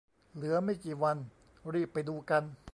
[0.35, 1.17] เหลือไม่กี่วัน
[1.73, 2.43] รีบไปดูกัน